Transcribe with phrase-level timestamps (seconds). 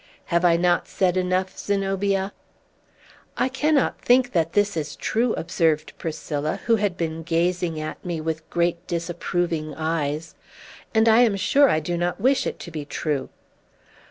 [0.33, 2.33] Have I not said enough, Zenobia?"
[3.37, 8.19] "I cannot think that this is true," observed Priscilla, who had been gazing at me
[8.19, 10.33] with great, disapproving eyes.
[10.95, 13.29] "And I am sure I do not wish it to be true!"